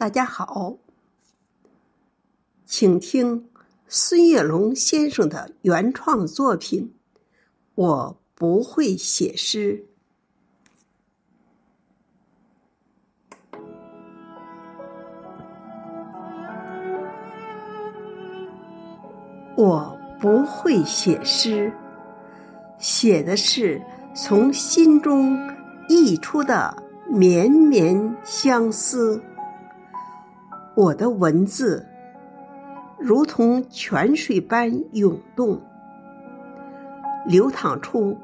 [0.00, 0.78] 大家好，
[2.64, 3.50] 请听
[3.86, 6.94] 孙月龙先生的原创作品。
[7.74, 9.84] 我不会写诗，
[19.54, 21.70] 我不会写诗，
[22.78, 23.82] 写的是
[24.14, 25.38] 从心中
[25.90, 29.22] 溢出的绵绵相思。
[30.80, 31.86] 我的文字
[32.98, 35.60] 如同泉水般涌动，
[37.26, 38.16] 流淌出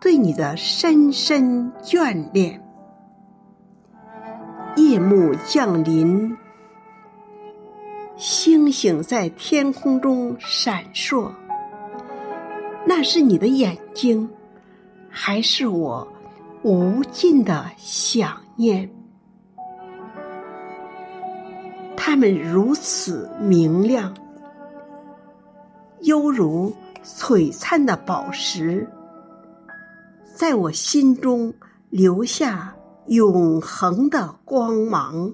[0.00, 2.62] 对你的深深眷恋。
[4.76, 6.36] 夜幕降临，
[8.14, 11.32] 星星在天空中闪烁，
[12.86, 14.30] 那是你的眼睛，
[15.08, 16.06] 还是我
[16.62, 18.88] 无尽的想念？
[22.06, 24.12] 它们如此明亮，
[26.00, 26.70] 犹如
[27.02, 28.86] 璀璨的宝石，
[30.36, 31.54] 在我心中
[31.88, 35.32] 留下永恒的光芒。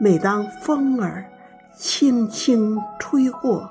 [0.00, 1.30] 每当风儿
[1.76, 3.68] 轻轻吹过，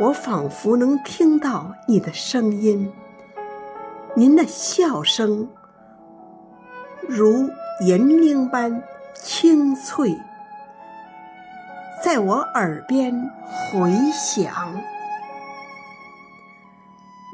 [0.00, 2.90] 我仿佛能听到你的声音，
[4.16, 5.46] 您的笑声，
[7.06, 7.46] 如。
[7.84, 8.80] 银铃般
[9.12, 10.16] 清脆，
[12.00, 13.12] 在我耳边
[13.50, 14.80] 回响。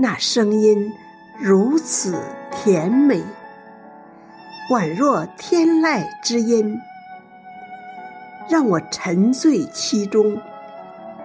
[0.01, 0.91] 那声音
[1.39, 2.19] 如此
[2.51, 3.23] 甜美，
[4.71, 6.81] 宛若天籁之音，
[8.49, 10.41] 让我沉醉其中，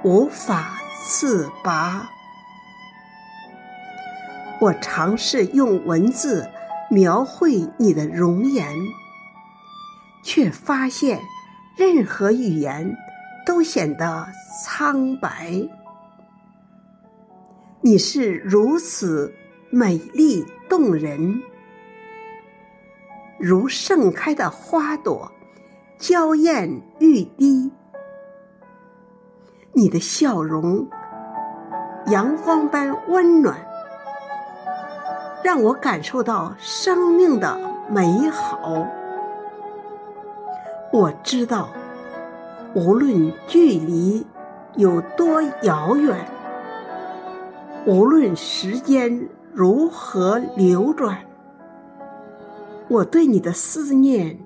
[0.04, 2.10] 无法自拔。
[4.60, 6.50] 我尝试用文字
[6.90, 8.68] 描绘你的容颜。
[10.24, 11.20] 却发现，
[11.76, 12.96] 任何语言
[13.46, 14.26] 都显得
[14.64, 15.62] 苍白。
[17.82, 19.34] 你是如此
[19.70, 21.44] 美丽动人，
[23.38, 25.30] 如盛开的花朵，
[25.98, 27.70] 娇艳欲滴。
[29.74, 30.88] 你的笑容，
[32.08, 33.58] 阳光般温暖，
[35.44, 38.88] 让我感受到生命的美好。
[40.94, 41.70] 我知道，
[42.76, 44.24] 无论距离
[44.76, 46.24] 有多遥远，
[47.88, 51.18] 无论时间如何流转，
[52.90, 54.38] 我对你的思念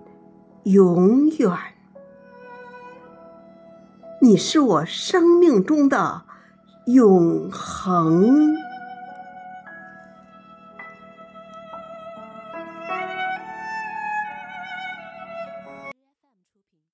[0.64, 1.52] 永远。
[4.22, 6.22] 你是我生命中的
[6.86, 8.56] 永恒。